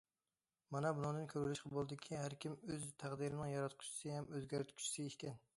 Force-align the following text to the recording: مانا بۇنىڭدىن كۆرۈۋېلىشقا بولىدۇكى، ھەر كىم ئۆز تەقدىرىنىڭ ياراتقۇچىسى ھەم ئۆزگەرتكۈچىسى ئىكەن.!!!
مانا 0.75 0.93
بۇنىڭدىن 0.99 1.27
كۆرۈۋېلىشقا 1.33 1.73
بولىدۇكى، 1.75 2.19
ھەر 2.23 2.37
كىم 2.47 2.57
ئۆز 2.69 2.89
تەقدىرىنىڭ 3.05 3.53
ياراتقۇچىسى 3.55 4.17
ھەم 4.19 4.31
ئۆزگەرتكۈچىسى 4.33 5.11
ئىكەن.!!! 5.11 5.43